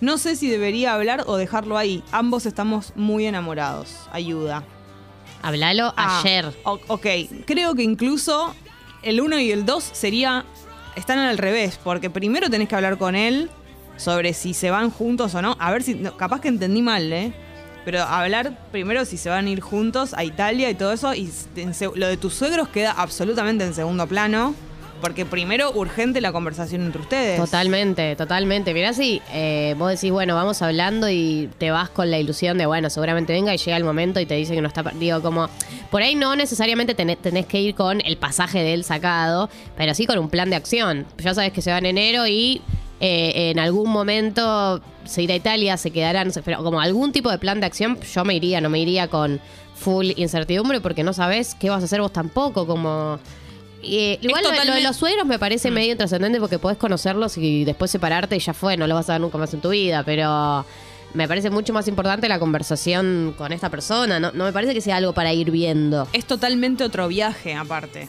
No 0.00 0.18
sé 0.18 0.36
si 0.36 0.48
debería 0.48 0.94
hablar 0.94 1.24
o 1.26 1.36
dejarlo 1.36 1.78
ahí, 1.78 2.02
ambos 2.12 2.46
estamos 2.46 2.92
muy 2.96 3.26
enamorados. 3.26 3.88
Ayuda. 4.12 4.64
Hablalo 5.42 5.92
Ah, 5.96 6.20
ayer. 6.20 6.52
ok, 6.64 7.06
creo 7.46 7.74
que 7.74 7.82
incluso 7.82 8.54
el 9.02 9.20
1 9.20 9.38
y 9.40 9.50
el 9.52 9.64
2 9.66 9.82
sería. 9.92 10.44
están 10.96 11.18
al 11.18 11.38
revés, 11.38 11.78
porque 11.82 12.10
primero 12.10 12.50
tenés 12.50 12.68
que 12.68 12.74
hablar 12.76 12.98
con 12.98 13.14
él 13.16 13.50
sobre 13.96 14.34
si 14.34 14.52
se 14.54 14.70
van 14.70 14.90
juntos 14.90 15.34
o 15.34 15.42
no. 15.42 15.56
A 15.58 15.70
ver 15.72 15.82
si. 15.82 15.94
no, 15.94 16.16
capaz 16.16 16.40
que 16.40 16.48
entendí 16.48 16.82
mal, 16.82 17.12
¿eh? 17.12 17.32
Pero 17.84 18.02
hablar 18.02 18.56
primero 18.70 19.04
si 19.04 19.16
se 19.16 19.28
van 19.28 19.46
a 19.46 19.50
ir 19.50 19.60
juntos 19.60 20.14
a 20.14 20.22
Italia 20.22 20.70
y 20.70 20.74
todo 20.74 20.92
eso. 20.92 21.14
Y 21.14 21.30
lo 21.96 22.06
de 22.06 22.16
tus 22.16 22.34
suegros 22.34 22.68
queda 22.68 22.92
absolutamente 22.92 23.64
en 23.64 23.74
segundo 23.74 24.06
plano. 24.06 24.54
Porque 25.02 25.26
primero 25.26 25.72
urgente 25.72 26.20
la 26.20 26.32
conversación 26.32 26.82
entre 26.86 27.02
ustedes. 27.02 27.38
Totalmente, 27.38 28.14
totalmente. 28.16 28.72
Mirá 28.72 28.94
si 28.94 29.20
eh, 29.32 29.74
vos 29.76 29.90
decís, 29.90 30.12
bueno, 30.12 30.36
vamos 30.36 30.62
hablando 30.62 31.10
y 31.10 31.50
te 31.58 31.72
vas 31.72 31.90
con 31.90 32.10
la 32.10 32.18
ilusión 32.18 32.56
de, 32.56 32.66
bueno, 32.66 32.88
seguramente 32.88 33.32
venga 33.32 33.52
y 33.52 33.58
llega 33.58 33.76
el 33.76 33.82
momento 33.82 34.20
y 34.20 34.26
te 34.26 34.36
dice 34.36 34.54
que 34.54 34.62
no 34.62 34.68
está 34.68 34.84
perdido. 34.84 35.20
Como, 35.20 35.48
por 35.90 36.02
ahí 36.02 36.14
no 36.14 36.36
necesariamente 36.36 36.94
tenés, 36.94 37.18
tenés 37.18 37.46
que 37.46 37.60
ir 37.60 37.74
con 37.74 38.00
el 38.00 38.16
pasaje 38.16 38.60
de 38.60 38.74
él 38.74 38.84
sacado, 38.84 39.50
pero 39.76 39.92
sí 39.92 40.06
con 40.06 40.18
un 40.18 40.30
plan 40.30 40.48
de 40.48 40.56
acción. 40.56 41.04
Ya 41.18 41.34
sabes 41.34 41.52
que 41.52 41.62
se 41.62 41.72
va 41.72 41.78
en 41.78 41.86
enero 41.86 42.26
y 42.28 42.62
eh, 43.00 43.50
en 43.50 43.58
algún 43.58 43.90
momento 43.90 44.80
se 45.04 45.22
irá 45.22 45.34
a 45.34 45.36
Italia, 45.36 45.76
se 45.76 45.90
quedarán, 45.90 46.30
pero 46.44 46.62
como 46.62 46.80
algún 46.80 47.10
tipo 47.10 47.28
de 47.28 47.38
plan 47.38 47.58
de 47.58 47.66
acción, 47.66 47.98
yo 48.00 48.24
me 48.24 48.34
iría, 48.36 48.60
no 48.60 48.70
me 48.70 48.78
iría 48.78 49.08
con 49.08 49.40
full 49.74 50.12
incertidumbre 50.14 50.80
porque 50.80 51.02
no 51.02 51.12
sabes 51.12 51.56
qué 51.56 51.70
vas 51.70 51.82
a 51.82 51.86
hacer 51.86 52.00
vos 52.00 52.12
tampoco, 52.12 52.68
como... 52.68 53.18
eh, 53.82 54.18
igual 54.22 54.42
lo- 54.44 54.64
lo, 54.64 54.74
de 54.74 54.80
los 54.82 54.96
suegros 54.96 55.26
me 55.26 55.38
parece 55.38 55.70
Mm. 55.70 55.74
medio 55.74 55.92
intrascendente 55.92 56.38
porque 56.40 56.58
podés 56.58 56.78
conocerlos 56.78 57.36
y 57.38 57.64
después 57.64 57.90
separarte 57.90 58.36
y 58.36 58.38
ya 58.38 58.52
fue, 58.54 58.76
no 58.76 58.86
lo 58.86 58.94
vas 58.94 59.08
a 59.10 59.12
ver 59.14 59.20
nunca 59.20 59.38
más 59.38 59.52
en 59.54 59.60
tu 59.60 59.70
vida, 59.70 60.02
pero 60.04 60.64
me 61.14 61.28
parece 61.28 61.50
mucho 61.50 61.72
más 61.72 61.88
importante 61.88 62.28
la 62.28 62.38
conversación 62.38 63.34
con 63.36 63.52
esta 63.52 63.68
persona, 63.70 64.18
no, 64.20 64.32
no 64.32 64.44
me 64.44 64.52
parece 64.52 64.72
que 64.74 64.80
sea 64.80 64.96
algo 64.96 65.12
para 65.12 65.32
ir 65.32 65.50
viendo. 65.50 66.08
Es 66.12 66.24
totalmente 66.24 66.84
otro 66.84 67.08
viaje, 67.08 67.54
aparte. 67.54 68.08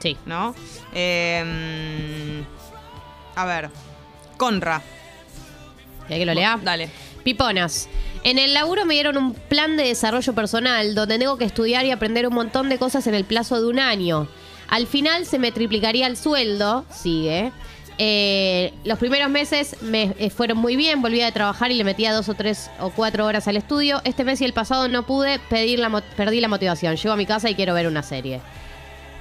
Sí. 0.00 0.16
¿no? 0.26 0.54
Eh, 0.92 2.42
a 3.36 3.44
ver, 3.46 3.70
Conra. 4.36 4.82
¿Querés 6.06 6.18
que 6.20 6.26
lo 6.26 6.34
lea? 6.34 6.58
Dale. 6.62 6.90
Piponas. 7.22 7.88
En 8.22 8.38
el 8.38 8.52
laburo 8.54 8.84
me 8.84 8.94
dieron 8.94 9.16
un 9.16 9.32
plan 9.34 9.76
de 9.76 9.84
desarrollo 9.84 10.34
personal 10.34 10.94
donde 10.94 11.18
tengo 11.18 11.36
que 11.38 11.44
estudiar 11.44 11.84
y 11.86 11.90
aprender 11.90 12.26
un 12.26 12.34
montón 12.34 12.68
de 12.68 12.78
cosas 12.78 13.06
en 13.06 13.14
el 13.14 13.24
plazo 13.24 13.60
de 13.60 13.66
un 13.68 13.78
año. 13.78 14.28
Al 14.74 14.88
final 14.88 15.24
se 15.24 15.38
me 15.38 15.52
triplicaría 15.52 16.08
el 16.08 16.16
sueldo, 16.16 16.84
sigue. 16.90 17.52
Eh, 17.96 18.74
los 18.84 18.98
primeros 18.98 19.30
meses 19.30 19.80
me 19.82 20.16
eh, 20.18 20.30
fueron 20.30 20.58
muy 20.58 20.74
bien, 20.74 21.00
volví 21.00 21.20
a 21.20 21.30
trabajar 21.30 21.70
y 21.70 21.74
le 21.74 21.84
metía 21.84 22.12
dos 22.12 22.28
o 22.28 22.34
tres 22.34 22.72
o 22.80 22.90
cuatro 22.90 23.24
horas 23.24 23.46
al 23.46 23.56
estudio. 23.56 24.00
Este 24.02 24.24
mes 24.24 24.40
y 24.40 24.44
el 24.44 24.52
pasado 24.52 24.88
no 24.88 25.06
pude, 25.06 25.38
pedir 25.48 25.78
la 25.78 26.02
perdí 26.16 26.40
la 26.40 26.48
motivación. 26.48 26.96
Llego 26.96 27.12
a 27.12 27.16
mi 27.16 27.24
casa 27.24 27.48
y 27.48 27.54
quiero 27.54 27.72
ver 27.72 27.86
una 27.86 28.02
serie. 28.02 28.40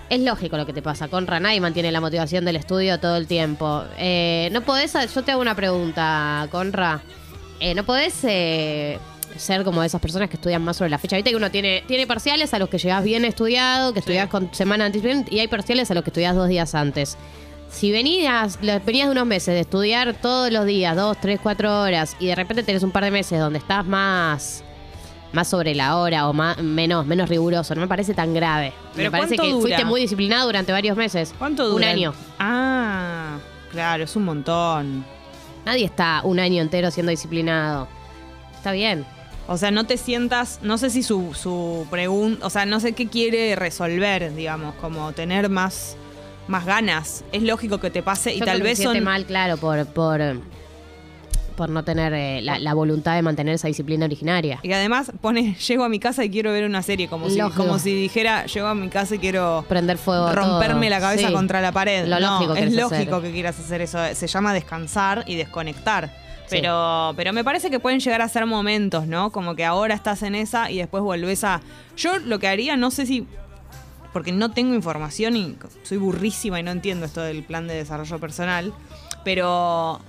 Es 0.09 0.21
lógico 0.21 0.57
lo 0.57 0.65
que 0.65 0.73
te 0.73 0.81
pasa. 0.81 1.07
Con 1.07 1.27
Ranay 1.27 1.59
mantiene 1.59 1.91
la 1.91 2.01
motivación 2.01 2.45
del 2.45 2.55
estudio 2.55 2.99
todo 2.99 3.15
el 3.15 3.27
tiempo. 3.27 3.83
Eh, 3.99 4.49
no 4.51 4.61
podés, 4.61 4.93
yo 5.13 5.23
te 5.23 5.33
hago 5.33 5.41
una 5.43 5.53
pregunta, 5.53 6.47
Conra. 6.49 6.99
Eh, 7.59 7.75
no 7.75 7.83
podés 7.83 8.25
ser 9.37 9.63
como 9.63 9.83
esas 9.83 10.01
personas 10.01 10.29
que 10.29 10.35
estudian 10.35 10.63
más 10.63 10.77
sobre 10.77 10.89
la 10.89 10.97
fecha. 10.97 11.15
Viste 11.15 11.31
que 11.31 11.35
uno 11.35 11.51
tiene, 11.51 11.83
tiene 11.87 12.07
parciales 12.07 12.53
a 12.53 12.59
los 12.59 12.69
que 12.69 12.77
llegás 12.77 13.03
bien 13.03 13.25
estudiado, 13.25 13.93
que 13.93 13.99
estudiás 13.99 14.29
con 14.29 14.53
semana 14.53 14.83
de 14.83 14.87
anticipación, 14.87 15.25
y 15.29 15.39
hay 15.39 15.47
parciales 15.47 15.89
a 15.91 15.93
los 15.93 16.03
que 16.03 16.09
estudiás 16.09 16.35
dos 16.35 16.47
días 16.47 16.75
antes. 16.75 17.17
Si 17.69 17.91
venías, 17.91 18.59
venías 18.61 19.07
de 19.07 19.11
unos 19.11 19.25
meses 19.25 19.53
de 19.55 19.61
estudiar 19.61 20.13
todos 20.13 20.51
los 20.51 20.65
días, 20.65 20.95
dos, 20.95 21.17
tres, 21.19 21.39
cuatro 21.41 21.81
horas, 21.81 22.15
y 22.19 22.27
de 22.27 22.35
repente 22.35 22.63
tenés 22.63 22.83
un 22.83 22.91
par 22.91 23.03
de 23.03 23.11
meses 23.11 23.39
donde 23.39 23.59
estás 23.59 23.85
más 23.85 24.63
más 25.33 25.47
sobre 25.47 25.75
la 25.75 25.97
hora 25.97 26.29
o 26.29 26.33
más, 26.33 26.59
menos, 26.59 27.05
menos 27.05 27.27
riguroso. 27.27 27.75
No 27.75 27.81
me 27.81 27.87
parece 27.87 28.13
tan 28.13 28.33
grave. 28.33 28.71
Pero 28.95 29.11
me 29.11 29.17
parece 29.17 29.35
¿cuánto 29.35 29.43
que 29.43 29.49
dura? 29.49 29.61
fuiste 29.61 29.85
muy 29.85 30.01
disciplinado 30.01 30.45
durante 30.45 30.71
varios 30.71 30.95
meses. 30.95 31.33
¿Cuánto 31.37 31.67
dura? 31.67 31.87
Un 31.87 31.91
año. 31.91 32.13
Ah, 32.39 33.37
claro, 33.71 34.03
es 34.03 34.15
un 34.15 34.25
montón. 34.25 35.03
Nadie 35.65 35.85
está 35.85 36.21
un 36.23 36.39
año 36.39 36.61
entero 36.61 36.91
siendo 36.91 37.09
disciplinado. 37.09 37.87
Está 38.55 38.71
bien. 38.71 39.05
O 39.47 39.57
sea, 39.57 39.71
no 39.71 39.85
te 39.85 39.97
sientas, 39.97 40.59
no 40.61 40.77
sé 40.77 40.89
si 40.89 41.03
su, 41.03 41.33
su 41.33 41.85
pregunta, 41.91 42.45
o 42.45 42.49
sea, 42.49 42.65
no 42.65 42.79
sé 42.79 42.93
qué 42.93 43.07
quiere 43.07 43.55
resolver, 43.55 44.33
digamos, 44.35 44.73
como 44.75 45.11
tener 45.11 45.49
más, 45.49 45.97
más 46.47 46.65
ganas. 46.65 47.25
Es 47.33 47.43
lógico 47.43 47.77
que 47.79 47.89
te 47.89 48.01
pase 48.01 48.33
y 48.33 48.39
tal 48.39 48.57
que 48.59 48.63
vez 48.63 48.77
siente 48.77 48.99
son... 48.99 49.03
mal, 49.03 49.25
claro, 49.25 49.57
por, 49.57 49.85
por, 49.87 50.21
por 51.57 51.69
no 51.69 51.83
tener 51.83 52.13
eh, 52.13 52.41
la, 52.41 52.57
la 52.57 52.73
voluntad 52.73 53.15
de 53.15 53.21
mantener 53.21 53.55
esa 53.55 53.67
disciplina 53.67 54.05
originaria. 54.05 54.59
Y 54.63 54.71
además 54.71 55.11
pone, 55.19 55.55
llego 55.67 55.83
a 55.83 55.89
mi 55.89 55.99
casa 55.99 56.23
y 56.23 56.29
quiero 56.29 56.53
ver 56.53 56.63
una 56.63 56.81
serie, 56.81 57.09
como, 57.09 57.29
si, 57.29 57.37
Lógico. 57.37 57.63
como 57.65 57.79
si 57.79 57.93
dijera, 57.93 58.45
llego 58.45 58.67
a 58.67 58.75
mi 58.75 58.87
casa 58.87 59.15
y 59.15 59.19
quiero 59.19 59.65
Prender 59.67 59.97
fuego. 59.97 60.31
romperme 60.31 60.87
todo. 60.87 60.89
la 60.89 60.99
cabeza 61.01 61.27
Sí. 61.27 61.33
contra 61.33 61.59
la 61.59 61.73
pared. 61.73 62.07
Lo 62.07 62.17
no, 62.19 62.31
lógico 62.39 62.55
es 62.55 62.73
lógico 62.73 63.15
hacer. 63.17 63.21
que 63.27 63.31
quieras 63.33 63.59
hacer 63.59 63.81
eso. 63.81 63.99
Se 64.13 64.25
llama 64.27 64.53
descansar 64.53 65.25
y 65.27 65.35
desconectar. 65.35 66.23
Pero, 66.61 67.13
pero 67.15 67.33
me 67.33 67.43
parece 67.43 67.69
que 67.69 67.79
pueden 67.79 67.99
llegar 67.99 68.21
a 68.21 68.29
ser 68.29 68.45
momentos, 68.45 69.07
¿no? 69.07 69.31
Como 69.31 69.55
que 69.55 69.65
ahora 69.65 69.95
estás 69.95 70.23
en 70.23 70.35
esa 70.35 70.69
y 70.71 70.77
después 70.77 71.03
volvés 71.03 71.43
a. 71.43 71.61
Yo 71.97 72.19
lo 72.19 72.39
que 72.39 72.47
haría, 72.47 72.77
no 72.77 72.91
sé 72.91 73.05
si. 73.05 73.27
Porque 74.11 74.31
no 74.31 74.51
tengo 74.51 74.75
información 74.75 75.35
y 75.35 75.55
soy 75.81 75.97
burrísima 75.97 76.59
y 76.59 76.63
no 76.63 76.69
entiendo 76.71 77.05
esto 77.05 77.21
del 77.21 77.43
plan 77.43 77.67
de 77.67 77.73
desarrollo 77.73 78.19
personal. 78.19 78.71
Pero 79.23 80.01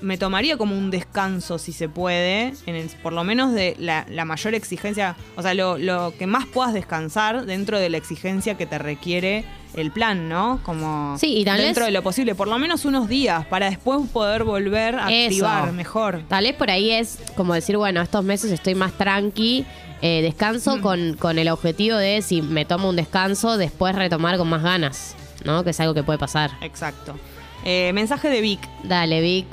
me 0.00 0.16
tomaría 0.16 0.56
como 0.56 0.76
un 0.78 0.90
descanso, 0.90 1.58
si 1.58 1.72
se 1.72 1.88
puede, 1.88 2.54
en 2.66 2.74
el- 2.76 2.88
por 3.02 3.12
lo 3.12 3.24
menos 3.24 3.52
de 3.52 3.74
la, 3.78 4.06
la 4.08 4.24
mayor 4.24 4.54
exigencia, 4.54 5.16
o 5.36 5.42
sea, 5.42 5.54
lo, 5.54 5.76
lo 5.76 6.14
que 6.18 6.26
más 6.26 6.46
puedas 6.46 6.72
descansar 6.72 7.44
dentro 7.46 7.78
de 7.78 7.90
la 7.90 7.96
exigencia 7.98 8.56
que 8.56 8.64
te 8.66 8.78
requiere 8.78 9.44
el 9.74 9.90
plan, 9.92 10.28
¿no? 10.28 10.60
Como 10.64 11.16
Sí, 11.18 11.38
y 11.38 11.44
tal 11.44 11.58
vez- 11.58 11.66
dentro 11.66 11.84
de 11.84 11.90
lo 11.90 12.02
posible, 12.02 12.34
por 12.34 12.48
lo 12.48 12.58
menos 12.58 12.84
unos 12.84 13.08
días, 13.08 13.44
para 13.46 13.68
después 13.68 14.00
poder 14.12 14.44
volver 14.44 14.96
a 14.96 15.10
Eso. 15.12 15.46
activar 15.46 15.72
mejor. 15.72 16.22
Tal 16.28 16.44
vez 16.44 16.54
por 16.54 16.70
ahí 16.70 16.90
es 16.90 17.18
como 17.36 17.54
decir, 17.54 17.76
bueno, 17.76 18.00
estos 18.00 18.24
meses 18.24 18.50
estoy 18.52 18.74
más 18.74 18.92
tranqui, 18.92 19.64
eh, 20.02 20.22
descanso 20.22 20.78
Mm. 20.78 20.80
con, 20.80 21.14
con 21.18 21.38
el 21.38 21.48
objetivo 21.50 21.96
de 21.98 22.22
si 22.22 22.40
me 22.40 22.64
tomo 22.64 22.88
un 22.88 22.96
descanso, 22.96 23.58
después 23.58 23.94
retomar 23.94 24.38
con 24.38 24.48
más 24.48 24.62
ganas, 24.62 25.14
¿no? 25.44 25.62
Que 25.62 25.70
es 25.70 25.80
algo 25.80 25.92
que 25.94 26.02
puede 26.02 26.18
pasar. 26.18 26.50
Exacto. 26.62 27.16
Eh, 27.64 27.92
mensaje 27.92 28.28
de 28.28 28.40
Vic. 28.40 28.60
Dale, 28.82 29.20
Vic. 29.20 29.46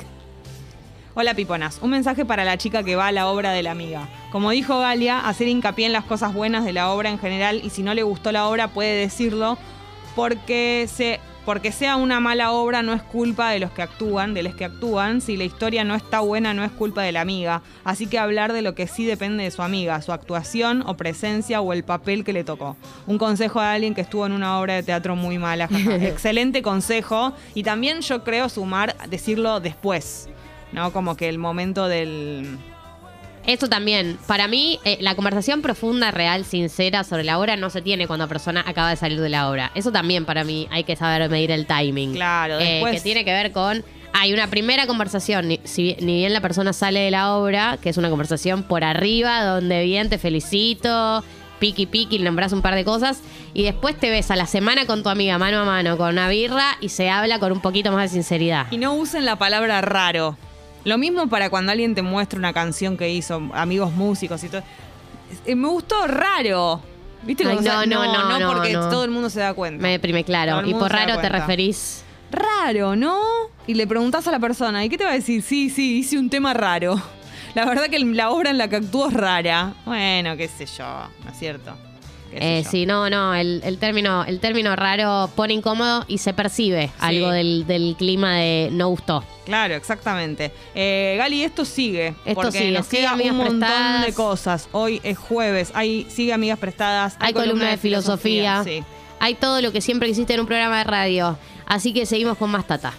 Hola 1.19 1.33
Piponas, 1.33 1.79
un 1.81 1.89
mensaje 1.89 2.25
para 2.25 2.45
la 2.45 2.59
chica 2.59 2.83
que 2.83 2.95
va 2.95 3.07
a 3.07 3.11
la 3.11 3.27
obra 3.27 3.51
de 3.51 3.63
la 3.63 3.71
amiga. 3.71 4.07
Como 4.31 4.51
dijo 4.51 4.77
Galia, 4.77 5.19
hacer 5.19 5.47
hincapié 5.47 5.87
en 5.87 5.93
las 5.93 6.03
cosas 6.03 6.31
buenas 6.31 6.63
de 6.63 6.73
la 6.73 6.91
obra 6.91 7.09
en 7.09 7.17
general 7.17 7.59
y 7.63 7.71
si 7.71 7.81
no 7.81 7.95
le 7.95 8.03
gustó 8.03 8.31
la 8.31 8.47
obra 8.47 8.67
puede 8.67 8.99
decirlo 8.99 9.57
porque, 10.15 10.87
se, 10.87 11.19
porque 11.47 11.71
sea 11.71 11.95
una 11.95 12.19
mala 12.19 12.51
obra 12.51 12.83
no 12.83 12.91
es 12.91 13.01
culpa 13.01 13.51
de 13.51 13.59
los 13.59 13.71
que 13.71 13.81
actúan, 13.81 14.33
de 14.33 14.43
los 14.43 14.53
que 14.53 14.65
actúan. 14.65 15.21
Si 15.21 15.37
la 15.37 15.45
historia 15.45 15.85
no 15.85 15.95
está 15.95 16.19
buena 16.19 16.53
no 16.53 16.61
es 16.65 16.73
culpa 16.73 17.03
de 17.03 17.13
la 17.13 17.21
amiga. 17.21 17.61
Así 17.85 18.05
que 18.07 18.19
hablar 18.19 18.51
de 18.51 18.61
lo 18.61 18.75
que 18.75 18.85
sí 18.85 19.05
depende 19.05 19.45
de 19.45 19.51
su 19.51 19.61
amiga, 19.61 20.01
su 20.01 20.11
actuación 20.11 20.83
o 20.85 20.97
presencia 20.97 21.61
o 21.61 21.71
el 21.71 21.85
papel 21.85 22.25
que 22.25 22.33
le 22.33 22.43
tocó. 22.43 22.75
Un 23.05 23.17
consejo 23.17 23.61
de 23.61 23.67
alguien 23.67 23.95
que 23.95 24.01
estuvo 24.01 24.25
en 24.25 24.33
una 24.33 24.59
obra 24.59 24.73
de 24.73 24.83
teatro 24.83 25.15
muy 25.15 25.37
mala. 25.37 25.69
Excelente 26.01 26.61
consejo. 26.61 27.31
Y 27.55 27.63
también 27.63 28.01
yo 28.01 28.25
creo 28.25 28.49
sumar, 28.49 28.97
decirlo 29.07 29.61
después. 29.61 30.27
¿no? 30.73 30.91
Como 30.91 31.15
que 31.15 31.29
el 31.29 31.37
momento 31.37 31.87
del... 31.87 32.57
Eso 33.47 33.69
también, 33.69 34.19
para 34.27 34.47
mí, 34.49 34.77
eh, 34.83 34.97
la 34.99 35.15
conversación 35.15 35.61
profunda, 35.61 36.11
real, 36.11 36.43
sincera 36.43 37.05
sobre 37.05 37.23
la 37.23 37.39
obra 37.39 37.55
no 37.55 37.69
se 37.69 37.81
tiene 37.81 38.05
cuando 38.05 38.25
la 38.25 38.29
persona 38.29 38.61
acaba 38.67 38.89
de 38.89 38.97
salir 38.97 39.21
de 39.21 39.29
la 39.29 39.49
obra. 39.49 39.71
Eso 39.73 39.91
también 39.91 40.25
para 40.25 40.43
mí 40.43 40.67
hay 40.69 40.83
que 40.83 40.97
saber 40.97 41.29
medir 41.29 41.51
el 41.51 41.65
timing. 41.65 42.13
Claro, 42.13 42.59
Eh, 42.59 42.73
después- 42.73 42.95
que 42.95 43.01
tiene 43.01 43.23
que 43.23 43.31
ver 43.31 43.53
con. 43.53 43.85
Hay 44.13 44.33
una 44.33 44.47
primera 44.47 44.85
conversación, 44.85 45.47
ni, 45.47 45.61
si, 45.63 45.95
ni 46.01 46.17
bien 46.17 46.33
la 46.33 46.41
persona 46.41 46.73
sale 46.73 46.99
de 46.99 47.11
la 47.11 47.35
obra, 47.35 47.77
que 47.81 47.89
es 47.89 47.95
una 47.97 48.09
conversación 48.09 48.63
por 48.63 48.83
arriba, 48.83 49.43
donde 49.45 49.83
bien 49.83 50.09
te 50.09 50.17
felicito, 50.17 51.23
piqui 51.59 51.85
piqui, 51.85 52.19
nombras 52.19 52.51
un 52.51 52.61
par 52.61 52.75
de 52.75 52.83
cosas, 52.83 53.21
y 53.53 53.63
después 53.63 53.97
te 53.97 54.09
ves 54.09 54.29
a 54.29 54.35
la 54.35 54.45
semana 54.45 54.85
con 54.85 55.03
tu 55.03 55.09
amiga 55.09 55.37
mano 55.37 55.59
a 55.61 55.65
mano 55.65 55.97
con 55.97 56.09
una 56.09 56.27
birra 56.29 56.77
y 56.81 56.89
se 56.89 57.09
habla 57.09 57.39
con 57.39 57.51
un 57.53 57.61
poquito 57.61 57.91
más 57.93 58.09
de 58.11 58.15
sinceridad. 58.15 58.67
Y 58.71 58.77
no 58.77 58.93
usen 58.95 59.23
la 59.25 59.37
palabra 59.37 59.79
raro. 59.81 60.37
Lo 60.87 60.97
mismo 60.97 61.27
para 61.27 61.49
cuando 61.49 61.73
alguien 61.73 61.95
te 61.95 62.01
muestra 62.01 62.39
una 62.39 62.53
canción 62.53 62.95
que 62.95 63.09
hizo, 63.09 63.41
amigos 63.53 63.91
músicos 63.91 64.41
y 64.45 64.47
todo. 64.47 64.63
Eh, 65.45 65.53
me 65.53 65.67
gustó 65.67 66.07
raro. 66.07 66.81
¿Viste? 67.23 67.45
Ay, 67.45 67.57
O 67.57 67.61
sea, 67.61 67.85
no, 67.85 68.05
no, 68.05 68.29
no, 68.29 68.39
no, 68.39 68.53
porque 68.53 68.71
no. 68.71 68.87
todo 68.87 69.03
el 69.03 69.11
mundo 69.11 69.29
se 69.29 69.41
da 69.41 69.53
cuenta. 69.53 69.81
Me 69.81 69.91
deprime, 69.91 70.23
claro. 70.23 70.65
Y 70.65 70.73
por 70.73 70.89
raro 70.89 71.19
te 71.19 71.27
referís. 71.27 72.05
Raro, 72.31 72.95
¿no? 72.95 73.19
Y 73.67 73.73
le 73.73 73.85
preguntás 73.85 74.29
a 74.29 74.31
la 74.31 74.39
persona, 74.39 74.85
¿y 74.85 74.87
qué 74.87 74.97
te 74.97 75.03
va 75.03 75.09
a 75.09 75.15
decir? 75.15 75.41
Sí, 75.41 75.69
sí, 75.69 75.97
hice 75.97 76.17
un 76.17 76.29
tema 76.29 76.53
raro. 76.53 76.95
La 77.53 77.65
verdad 77.65 77.89
que 77.89 77.99
la 77.99 78.29
obra 78.29 78.49
en 78.51 78.57
la 78.57 78.69
que 78.69 78.77
actúo 78.77 79.09
es 79.09 79.13
rara. 79.13 79.73
Bueno, 79.83 80.37
qué 80.37 80.47
sé 80.47 80.65
yo, 80.67 80.85
¿no 81.25 81.31
es 81.31 81.37
cierto? 81.37 81.75
¿Qué 82.31 82.37
sé 82.37 82.59
Eh, 82.59 82.63
sí, 82.69 82.85
no, 82.85 83.09
no, 83.09 83.33
el, 83.35 83.61
el 83.63 83.77
término, 83.77 84.23
el 84.25 84.39
término 84.39 84.75
raro 84.75 85.29
pone 85.35 85.53
incómodo 85.53 86.03
y 86.07 86.17
se 86.19 86.33
percibe 86.33 86.91
algo 86.99 87.29
del, 87.29 87.65
del 87.67 87.95
clima 87.97 88.35
de 88.37 88.69
no 88.71 88.89
gustó. 88.89 89.23
Claro, 89.45 89.75
exactamente. 89.75 90.51
Eh, 90.75 91.15
Gali, 91.17 91.43
esto 91.43 91.63
sigue. 91.65 92.07
Esto 92.25 92.33
porque 92.41 92.57
sigue, 92.59 92.71
nos 92.71 92.85
sigue 92.87 93.03
queda 93.03 93.13
un 93.13 93.37
montón 93.37 93.59
Prestadas. 93.59 94.05
de 94.05 94.13
cosas. 94.13 94.69
Hoy 94.73 94.99
es 95.03 95.17
jueves. 95.17 95.71
Hay, 95.73 96.05
sigue 96.09 96.33
Amigas 96.33 96.59
Prestadas. 96.59 97.15
Hay 97.19 97.33
columna 97.33 97.69
de 97.69 97.77
filosofía, 97.77 98.63
Sí. 98.65 98.83
hay 99.19 99.35
todo 99.35 99.61
lo 99.61 99.71
que 99.71 99.79
siempre 99.81 100.09
existe 100.09 100.33
en 100.33 100.41
un 100.41 100.45
programa 100.47 100.79
de 100.79 100.83
radio. 100.83 101.37
Así 101.65 101.93
que 101.93 102.05
seguimos 102.05 102.37
con 102.37 102.49
más 102.51 102.65
tata. 102.67 102.93